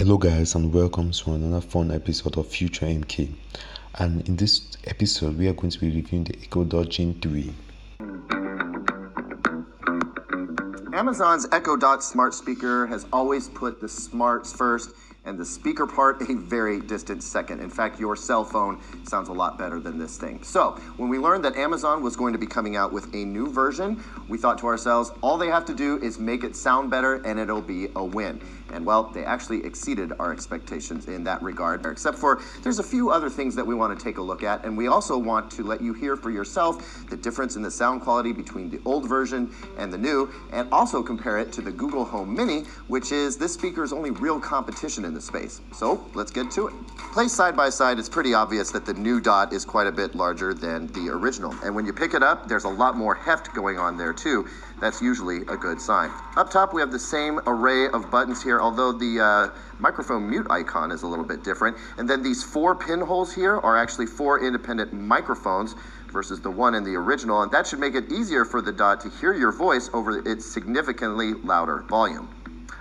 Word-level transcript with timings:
Hello, 0.00 0.16
guys, 0.16 0.54
and 0.54 0.72
welcome 0.72 1.10
to 1.10 1.32
another 1.34 1.60
fun 1.60 1.90
episode 1.90 2.38
of 2.38 2.46
Future 2.46 2.86
MK. 2.86 3.34
And 3.96 4.26
in 4.26 4.36
this 4.36 4.78
episode, 4.84 5.36
we 5.36 5.46
are 5.46 5.52
going 5.52 5.68
to 5.68 5.78
be 5.78 5.90
reviewing 5.94 6.24
the 6.24 6.38
Echo 6.42 6.64
Dot 6.64 6.88
Gen 6.88 7.20
3. 7.20 7.52
Amazon's 10.94 11.46
Echo 11.52 11.76
Dot 11.76 12.02
smart 12.02 12.32
speaker 12.32 12.86
has 12.86 13.04
always 13.12 13.50
put 13.50 13.82
the 13.82 13.90
smarts 13.90 14.54
first 14.54 14.92
and 15.24 15.38
the 15.38 15.44
speaker 15.44 15.86
part 15.86 16.22
a 16.22 16.34
very 16.34 16.80
distant 16.80 17.22
second. 17.22 17.60
In 17.60 17.68
fact, 17.68 18.00
your 18.00 18.16
cell 18.16 18.44
phone 18.44 18.80
sounds 19.04 19.28
a 19.28 19.32
lot 19.32 19.58
better 19.58 19.78
than 19.78 19.98
this 19.98 20.16
thing. 20.16 20.42
So, 20.42 20.72
when 20.96 21.08
we 21.08 21.18
learned 21.18 21.44
that 21.44 21.56
Amazon 21.56 22.02
was 22.02 22.16
going 22.16 22.32
to 22.32 22.38
be 22.38 22.46
coming 22.46 22.76
out 22.76 22.92
with 22.92 23.12
a 23.14 23.24
new 23.24 23.46
version, 23.46 24.02
we 24.28 24.38
thought 24.38 24.58
to 24.58 24.66
ourselves, 24.66 25.12
all 25.22 25.36
they 25.36 25.48
have 25.48 25.64
to 25.66 25.74
do 25.74 25.98
is 26.02 26.18
make 26.18 26.42
it 26.42 26.56
sound 26.56 26.90
better 26.90 27.16
and 27.26 27.38
it'll 27.38 27.60
be 27.60 27.88
a 27.96 28.04
win. 28.04 28.40
And 28.72 28.86
well, 28.86 29.04
they 29.04 29.24
actually 29.24 29.64
exceeded 29.64 30.12
our 30.18 30.32
expectations 30.32 31.08
in 31.08 31.24
that 31.24 31.42
regard, 31.42 31.84
except 31.84 32.16
for 32.16 32.40
there's 32.62 32.78
a 32.78 32.84
few 32.84 33.10
other 33.10 33.28
things 33.28 33.54
that 33.56 33.66
we 33.66 33.74
want 33.74 33.98
to 33.98 34.02
take 34.02 34.18
a 34.18 34.22
look 34.22 34.42
at. 34.42 34.64
And 34.64 34.76
we 34.76 34.86
also 34.86 35.18
want 35.18 35.50
to 35.52 35.64
let 35.64 35.80
you 35.80 35.92
hear 35.92 36.16
for 36.16 36.30
yourself 36.30 37.08
the 37.10 37.16
difference 37.16 37.56
in 37.56 37.62
the 37.62 37.70
sound 37.70 38.02
quality 38.02 38.32
between 38.32 38.70
the 38.70 38.80
old 38.84 39.08
version 39.08 39.52
and 39.76 39.92
the 39.92 39.98
new, 39.98 40.30
and 40.52 40.68
also 40.72 41.02
compare 41.02 41.38
it 41.38 41.52
to 41.52 41.62
the 41.62 41.72
Google 41.72 42.04
Home 42.04 42.34
Mini, 42.34 42.60
which 42.86 43.12
is 43.12 43.36
this 43.36 43.52
speaker's 43.52 43.92
only 43.92 44.10
real 44.10 44.38
competition 44.38 45.04
in 45.10 45.14
the 45.14 45.20
space. 45.20 45.60
So 45.74 46.08
let's 46.14 46.30
get 46.30 46.50
to 46.52 46.68
it. 46.68 46.74
Placed 47.12 47.34
side 47.34 47.56
by 47.56 47.68
side, 47.68 47.98
it's 47.98 48.08
pretty 48.08 48.32
obvious 48.32 48.70
that 48.70 48.86
the 48.86 48.94
new 48.94 49.20
dot 49.20 49.52
is 49.52 49.64
quite 49.64 49.88
a 49.88 49.92
bit 49.92 50.14
larger 50.14 50.54
than 50.54 50.86
the 50.92 51.10
original. 51.10 51.52
And 51.64 51.74
when 51.74 51.84
you 51.84 51.92
pick 51.92 52.14
it 52.14 52.22
up, 52.22 52.48
there's 52.48 52.64
a 52.64 52.68
lot 52.68 52.96
more 52.96 53.14
heft 53.14 53.52
going 53.52 53.78
on 53.78 53.98
there 53.98 54.12
too. 54.12 54.46
That's 54.80 55.02
usually 55.02 55.38
a 55.42 55.56
good 55.56 55.80
sign. 55.80 56.10
Up 56.36 56.48
top, 56.50 56.72
we 56.72 56.80
have 56.80 56.92
the 56.92 56.98
same 56.98 57.40
array 57.46 57.88
of 57.88 58.10
buttons 58.10 58.40
here, 58.42 58.60
although 58.60 58.92
the 58.92 59.20
uh, 59.20 59.48
microphone 59.80 60.30
mute 60.30 60.46
icon 60.48 60.92
is 60.92 61.02
a 61.02 61.06
little 61.06 61.24
bit 61.24 61.42
different. 61.42 61.76
And 61.98 62.08
then 62.08 62.22
these 62.22 62.42
four 62.42 62.76
pinholes 62.76 63.34
here 63.34 63.58
are 63.58 63.76
actually 63.76 64.06
four 64.06 64.46
independent 64.46 64.92
microphones 64.92 65.74
versus 66.12 66.40
the 66.40 66.50
one 66.50 66.74
in 66.74 66.84
the 66.84 66.94
original, 66.94 67.42
and 67.42 67.52
that 67.52 67.66
should 67.66 67.78
make 67.78 67.94
it 67.94 68.10
easier 68.10 68.44
for 68.44 68.62
the 68.62 68.72
dot 68.72 69.00
to 69.00 69.10
hear 69.20 69.32
your 69.32 69.52
voice 69.52 69.90
over 69.92 70.26
its 70.28 70.46
significantly 70.46 71.34
louder 71.34 71.84
volume. 71.88 72.28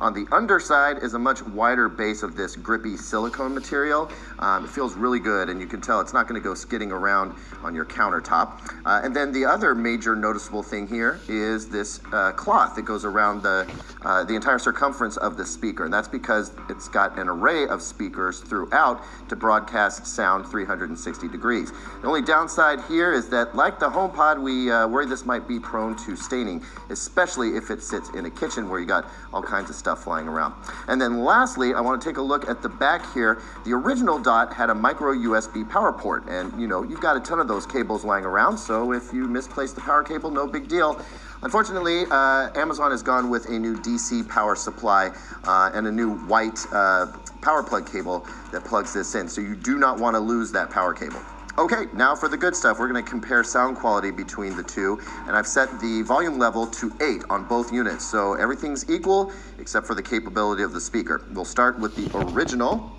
On 0.00 0.12
the 0.12 0.26
underside 0.32 1.02
is 1.02 1.14
a 1.14 1.18
much 1.18 1.42
wider 1.42 1.88
base 1.88 2.22
of 2.22 2.36
this 2.36 2.56
grippy 2.56 2.96
silicone 2.96 3.54
material. 3.54 4.10
Um, 4.40 4.64
it 4.64 4.70
feels 4.70 4.94
really 4.94 5.20
good, 5.20 5.48
and 5.48 5.60
you 5.60 5.66
can 5.66 5.80
tell 5.80 6.00
it's 6.00 6.12
not 6.12 6.26
going 6.26 6.40
to 6.40 6.44
go 6.44 6.54
skidding 6.54 6.90
around 6.90 7.34
on 7.62 7.74
your 7.74 7.84
countertop. 7.84 8.60
Uh, 8.84 9.00
and 9.04 9.14
then 9.14 9.32
the 9.32 9.44
other 9.44 9.74
major 9.74 10.16
noticeable 10.16 10.62
thing 10.62 10.86
here 10.86 11.20
is 11.28 11.68
this 11.68 12.00
uh, 12.12 12.32
cloth 12.32 12.74
that 12.74 12.82
goes 12.82 13.04
around 13.04 13.42
the, 13.42 13.70
uh, 14.02 14.24
the 14.24 14.34
entire 14.34 14.58
circumference 14.58 15.16
of 15.16 15.36
the 15.36 15.46
speaker, 15.46 15.84
and 15.84 15.92
that's 15.92 16.08
because 16.08 16.52
it's 16.68 16.88
got 16.88 17.16
an 17.18 17.28
array 17.28 17.66
of 17.68 17.80
speakers 17.80 18.40
throughout 18.40 19.00
to 19.28 19.36
broadcast 19.36 20.06
sound 20.06 20.46
360 20.46 21.28
degrees. 21.28 21.72
The 22.02 22.08
only 22.08 22.22
downside 22.22 22.80
here 22.88 23.12
is 23.12 23.28
that, 23.28 23.54
like 23.54 23.78
the 23.78 23.88
HomePod, 23.88 24.42
we 24.42 24.70
uh, 24.70 24.88
worry 24.88 25.06
this 25.06 25.24
might 25.24 25.46
be 25.46 25.60
prone 25.60 25.96
to 26.04 26.16
staining, 26.16 26.64
especially 26.90 27.56
if 27.56 27.70
it 27.70 27.82
sits 27.82 28.10
in 28.10 28.26
a 28.26 28.30
kitchen 28.30 28.68
where 28.68 28.80
you 28.80 28.86
got 28.86 29.08
all 29.32 29.42
kinds 29.42 29.70
of 29.70 29.76
stuff 29.84 30.02
flying 30.02 30.26
around. 30.26 30.54
And 30.88 30.98
then 30.98 31.18
lastly, 31.18 31.74
I 31.74 31.80
want 31.82 32.00
to 32.00 32.08
take 32.08 32.16
a 32.16 32.22
look 32.22 32.48
at 32.48 32.62
the 32.62 32.70
back 32.70 33.12
here. 33.12 33.42
The 33.66 33.72
original 33.74 34.18
Dot 34.18 34.50
had 34.50 34.70
a 34.70 34.74
micro 34.74 35.12
USB 35.12 35.68
power 35.68 35.92
port, 35.92 36.24
and 36.26 36.58
you 36.58 36.66
know, 36.66 36.82
you've 36.82 37.02
got 37.02 37.18
a 37.18 37.20
ton 37.20 37.38
of 37.38 37.48
those 37.48 37.66
cables 37.66 38.02
lying 38.02 38.24
around, 38.24 38.56
so 38.56 38.92
if 38.92 39.12
you 39.12 39.28
misplace 39.28 39.72
the 39.72 39.82
power 39.82 40.02
cable, 40.02 40.30
no 40.30 40.46
big 40.46 40.68
deal. 40.68 40.98
Unfortunately, 41.42 42.06
uh, 42.10 42.48
Amazon 42.58 42.92
has 42.92 43.02
gone 43.02 43.28
with 43.28 43.44
a 43.50 43.58
new 43.58 43.76
DC 43.76 44.26
power 44.26 44.56
supply 44.56 45.10
uh, 45.44 45.70
and 45.74 45.86
a 45.86 45.92
new 45.92 46.14
white 46.20 46.64
uh, 46.72 47.06
power 47.42 47.62
plug 47.62 47.90
cable 47.90 48.26
that 48.52 48.64
plugs 48.64 48.94
this 48.94 49.14
in, 49.14 49.28
so 49.28 49.42
you 49.42 49.54
do 49.54 49.76
not 49.76 50.00
want 50.00 50.14
to 50.14 50.20
lose 50.20 50.50
that 50.52 50.70
power 50.70 50.94
cable. 50.94 51.20
Okay, 51.56 51.84
now 51.94 52.16
for 52.16 52.28
the 52.28 52.36
good 52.36 52.56
stuff. 52.56 52.80
We're 52.80 52.88
going 52.88 53.02
to 53.02 53.08
compare 53.08 53.44
sound 53.44 53.76
quality 53.76 54.10
between 54.10 54.56
the 54.56 54.62
two, 54.64 55.00
and 55.28 55.36
I've 55.36 55.46
set 55.46 55.78
the 55.78 56.02
volume 56.02 56.36
level 56.36 56.66
to 56.66 56.92
8 57.00 57.22
on 57.30 57.44
both 57.44 57.72
units, 57.72 58.04
so 58.04 58.34
everything's 58.34 58.90
equal 58.90 59.30
except 59.60 59.86
for 59.86 59.94
the 59.94 60.02
capability 60.02 60.64
of 60.64 60.72
the 60.72 60.80
speaker. 60.80 61.24
We'll 61.30 61.44
start 61.44 61.78
with 61.78 61.94
the 61.94 62.10
original. 62.18 62.90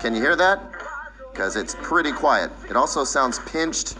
Can 0.00 0.14
you 0.14 0.20
hear 0.20 0.36
that? 0.36 0.60
Because 1.32 1.56
it's 1.56 1.74
pretty 1.82 2.12
quiet. 2.12 2.52
It 2.70 2.76
also 2.76 3.02
sounds 3.02 3.40
pinched, 3.40 3.96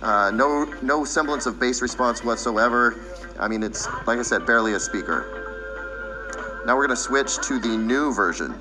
uh, 0.00 0.30
no, 0.30 0.64
no 0.80 1.04
semblance 1.04 1.44
of 1.44 1.60
bass 1.60 1.82
response 1.82 2.24
whatsoever. 2.24 2.98
I 3.38 3.48
mean, 3.48 3.62
it's, 3.62 3.86
like 4.06 4.18
I 4.18 4.22
said, 4.22 4.46
barely 4.46 4.72
a 4.72 4.80
speaker. 4.80 6.62
Now 6.64 6.74
we're 6.74 6.86
going 6.86 6.96
to 6.96 7.02
switch 7.02 7.36
to 7.48 7.58
the 7.58 7.76
new 7.76 8.14
version. 8.14 8.54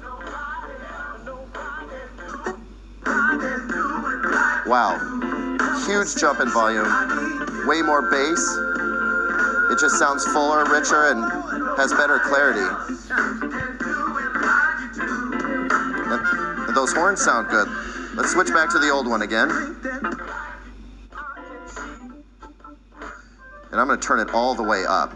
Wow. 4.70 5.00
Huge 5.88 6.16
jump 6.16 6.40
in 6.42 6.50
volume, 6.50 6.86
way 7.68 7.82
more 7.82 8.04
bass. 8.12 8.40
It 9.72 9.80
just 9.80 9.98
sounds 9.98 10.24
fuller, 10.26 10.64
richer, 10.66 11.10
and 11.10 11.24
has 11.76 11.92
better 11.92 12.20
clarity. 12.20 12.60
And 16.68 16.76
those 16.76 16.94
horns 16.94 17.20
sound 17.20 17.50
good. 17.50 17.68
Let's 18.14 18.32
switch 18.32 18.50
back 18.50 18.70
to 18.70 18.78
the 18.78 18.92
old 18.92 19.08
one 19.08 19.24
again. 19.24 19.50
And 23.72 23.82
I'm 23.82 23.88
going 23.88 24.00
to 24.00 24.08
turn 24.08 24.20
it 24.20 24.30
all 24.36 24.54
the 24.54 24.62
way 24.62 24.86
up. 24.88 25.16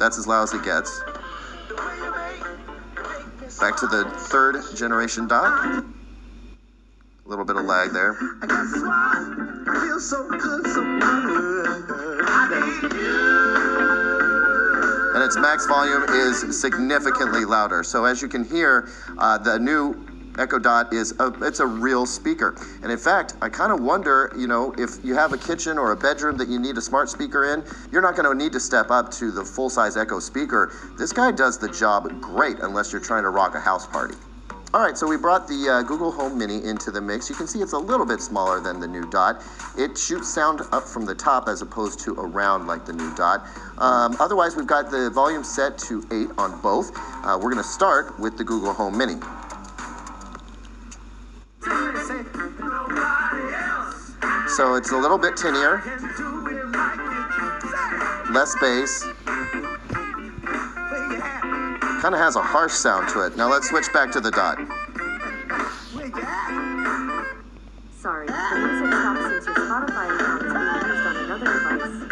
That's 0.00 0.18
as 0.18 0.26
loud 0.26 0.42
as 0.42 0.52
it 0.52 0.64
gets. 0.64 1.00
Back 3.60 3.76
to 3.76 3.86
the 3.86 4.04
third 4.16 4.56
generation 4.74 5.28
dot. 5.28 5.84
A 7.24 7.28
little 7.28 7.44
bit 7.46 7.56
of 7.56 7.64
lag 7.64 7.90
there. 7.90 8.10
And 15.14 15.22
its 15.22 15.36
max 15.38 15.66
volume 15.66 16.04
is 16.10 16.60
significantly 16.60 17.46
louder. 17.46 17.82
So 17.82 18.04
as 18.04 18.20
you 18.20 18.28
can 18.28 18.44
hear, 18.44 18.90
uh, 19.16 19.38
the 19.38 19.58
new 19.58 20.06
Echo 20.38 20.58
Dot 20.58 20.92
is 20.92 21.14
a, 21.18 21.32
it's 21.42 21.60
a 21.60 21.66
real 21.66 22.04
speaker. 22.04 22.56
And 22.82 22.92
in 22.92 22.98
fact, 22.98 23.36
I 23.40 23.48
kind 23.48 23.72
of 23.72 23.80
wonder, 23.80 24.30
you 24.36 24.46
know, 24.46 24.74
if 24.76 25.02
you 25.02 25.14
have 25.14 25.32
a 25.32 25.38
kitchen 25.38 25.78
or 25.78 25.92
a 25.92 25.96
bedroom 25.96 26.36
that 26.36 26.48
you 26.48 26.58
need 26.58 26.76
a 26.76 26.82
smart 26.82 27.08
speaker 27.08 27.54
in, 27.54 27.64
you're 27.90 28.02
not 28.02 28.16
going 28.16 28.28
to 28.28 28.34
need 28.34 28.52
to 28.52 28.60
step 28.60 28.90
up 28.90 29.10
to 29.12 29.30
the 29.30 29.44
full-size 29.44 29.96
Echo 29.96 30.18
speaker. 30.20 30.72
This 30.98 31.12
guy 31.12 31.30
does 31.30 31.56
the 31.56 31.68
job 31.68 32.20
great 32.20 32.58
unless 32.60 32.92
you're 32.92 33.00
trying 33.00 33.22
to 33.22 33.30
rock 33.30 33.54
a 33.54 33.60
house 33.60 33.86
party. 33.86 34.16
All 34.74 34.80
right, 34.80 34.98
so 34.98 35.06
we 35.06 35.16
brought 35.16 35.46
the 35.46 35.68
uh, 35.68 35.82
Google 35.82 36.10
Home 36.10 36.36
Mini 36.36 36.64
into 36.64 36.90
the 36.90 37.00
mix. 37.00 37.30
You 37.30 37.36
can 37.36 37.46
see 37.46 37.60
it's 37.60 37.74
a 37.74 37.78
little 37.78 38.04
bit 38.04 38.20
smaller 38.20 38.58
than 38.58 38.80
the 38.80 38.88
new 38.88 39.08
Dot. 39.08 39.40
It 39.78 39.96
shoots 39.96 40.28
sound 40.28 40.62
up 40.72 40.82
from 40.82 41.06
the 41.06 41.14
top 41.14 41.46
as 41.46 41.62
opposed 41.62 42.00
to 42.00 42.14
around 42.14 42.66
like 42.66 42.84
the 42.84 42.92
new 42.92 43.14
Dot. 43.14 43.46
Um, 43.78 44.16
otherwise, 44.18 44.56
we've 44.56 44.66
got 44.66 44.90
the 44.90 45.10
volume 45.10 45.44
set 45.44 45.78
to 45.78 46.04
8 46.10 46.26
on 46.38 46.60
both. 46.60 46.90
Uh, 46.96 47.38
we're 47.40 47.52
going 47.52 47.62
to 47.62 47.68
start 47.68 48.18
with 48.18 48.36
the 48.36 48.42
Google 48.42 48.72
Home 48.72 48.98
Mini. 48.98 49.14
So 54.56 54.74
it's 54.74 54.90
a 54.90 54.98
little 54.98 55.18
bit 55.18 55.36
tinnier, 55.36 55.84
less 58.32 58.56
bass, 58.60 59.06
kind 62.04 62.14
of 62.14 62.20
has 62.20 62.36
a 62.36 62.42
harsh 62.42 62.74
sound 62.74 63.08
to 63.08 63.24
it. 63.24 63.34
Now 63.34 63.50
let's 63.50 63.70
switch 63.70 63.90
back 63.94 64.12
to 64.12 64.20
the 64.20 64.30
dot. 64.30 64.58
Sorry, 67.98 68.26
the 68.26 68.32
music 68.58 68.92
stopped 68.92 69.22
since 69.22 69.46
your 69.46 69.54
Spotify 69.54 70.14
account 70.14 70.44
is 70.44 70.52
being 70.52 70.84
used 70.84 71.06
on 71.08 71.16
another 71.24 71.48
device. 71.48 72.04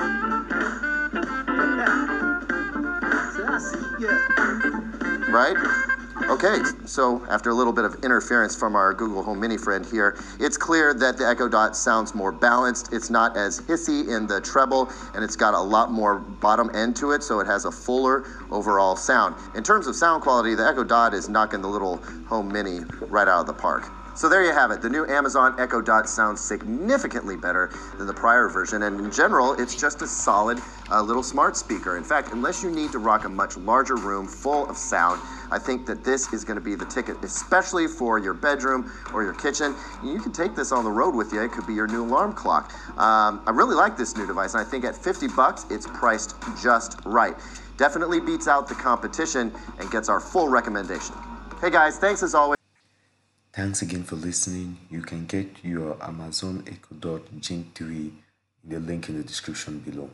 Right? 5.28 5.91
Okay, 6.28 6.62
so 6.86 7.24
after 7.28 7.50
a 7.50 7.54
little 7.54 7.72
bit 7.72 7.84
of 7.84 7.96
interference 8.04 8.56
from 8.56 8.76
our 8.76 8.94
Google 8.94 9.22
Home 9.22 9.40
Mini 9.40 9.56
friend 9.56 9.84
here, 9.84 10.16
it's 10.40 10.56
clear 10.56 10.94
that 10.94 11.18
the 11.18 11.26
Echo 11.26 11.48
Dot 11.48 11.76
sounds 11.76 12.14
more 12.14 12.32
balanced. 12.32 12.92
It's 12.92 13.10
not 13.10 13.36
as 13.36 13.60
hissy 13.62 14.08
in 14.08 14.26
the 14.26 14.40
treble, 14.40 14.90
and 15.14 15.22
it's 15.22 15.36
got 15.36 15.54
a 15.54 15.60
lot 15.60 15.90
more 15.90 16.18
bottom 16.18 16.70
end 16.74 16.96
to 16.96 17.10
it, 17.10 17.22
so 17.22 17.40
it 17.40 17.46
has 17.46 17.64
a 17.64 17.72
fuller 17.72 18.24
overall 18.50 18.96
sound. 18.96 19.34
In 19.54 19.62
terms 19.62 19.86
of 19.86 19.96
sound 19.96 20.22
quality, 20.22 20.54
the 20.54 20.66
Echo 20.66 20.84
Dot 20.84 21.12
is 21.12 21.28
knocking 21.28 21.60
the 21.60 21.68
little 21.68 21.96
Home 22.28 22.50
Mini 22.50 22.80
right 23.08 23.28
out 23.28 23.40
of 23.40 23.46
the 23.46 23.54
park. 23.54 23.90
So 24.14 24.28
there 24.28 24.44
you 24.44 24.52
have 24.52 24.70
it. 24.70 24.82
The 24.82 24.90
new 24.90 25.06
Amazon 25.06 25.58
Echo 25.58 25.80
Dot 25.80 26.06
sounds 26.06 26.38
significantly 26.38 27.34
better 27.34 27.72
than 27.96 28.06
the 28.06 28.12
prior 28.12 28.46
version, 28.46 28.82
and 28.82 29.00
in 29.00 29.10
general, 29.10 29.54
it's 29.54 29.74
just 29.74 30.02
a 30.02 30.06
solid 30.06 30.60
uh, 30.90 31.00
little 31.00 31.22
smart 31.22 31.56
speaker. 31.56 31.96
In 31.96 32.04
fact, 32.04 32.30
unless 32.30 32.62
you 32.62 32.70
need 32.70 32.92
to 32.92 32.98
rock 32.98 33.24
a 33.24 33.28
much 33.28 33.56
larger 33.56 33.96
room 33.96 34.28
full 34.28 34.68
of 34.68 34.76
sound, 34.76 35.18
I 35.50 35.58
think 35.58 35.86
that 35.86 36.04
this 36.04 36.30
is 36.34 36.44
going 36.44 36.56
to 36.56 36.62
be 36.62 36.74
the 36.74 36.84
ticket, 36.84 37.16
especially 37.24 37.86
for 37.86 38.18
your 38.18 38.34
bedroom 38.34 38.92
or 39.14 39.22
your 39.22 39.32
kitchen. 39.32 39.74
You 40.04 40.20
can 40.20 40.30
take 40.30 40.54
this 40.54 40.72
on 40.72 40.84
the 40.84 40.90
road 40.90 41.14
with 41.14 41.32
you. 41.32 41.42
It 41.42 41.52
could 41.52 41.66
be 41.66 41.74
your 41.74 41.86
new 41.86 42.04
alarm 42.04 42.34
clock. 42.34 42.70
Um, 42.98 43.42
I 43.46 43.50
really 43.50 43.74
like 43.74 43.96
this 43.96 44.14
new 44.14 44.26
device, 44.26 44.52
and 44.52 44.60
I 44.60 44.68
think 44.68 44.84
at 44.84 44.94
50 44.94 45.28
bucks, 45.28 45.64
it's 45.70 45.86
priced 45.86 46.36
just 46.62 47.00
right. 47.06 47.34
Definitely 47.78 48.20
beats 48.20 48.46
out 48.46 48.68
the 48.68 48.74
competition 48.74 49.52
and 49.78 49.90
gets 49.90 50.10
our 50.10 50.20
full 50.20 50.50
recommendation. 50.50 51.16
Hey 51.62 51.70
guys, 51.70 51.98
thanks 51.98 52.22
as 52.22 52.34
always. 52.34 52.61
Thanks 53.52 53.82
again 53.82 54.04
for 54.04 54.16
listening. 54.16 54.78
You 54.88 55.02
can 55.02 55.26
get 55.26 55.62
your 55.62 56.02
Amazon 56.02 56.64
Echo 56.66 56.94
Dot 56.98 57.20
Gen 57.38 57.70
3 57.74 57.86
in 57.94 58.12
the 58.64 58.80
link 58.80 59.10
in 59.10 59.18
the 59.18 59.24
description 59.24 59.78
below. 59.80 60.08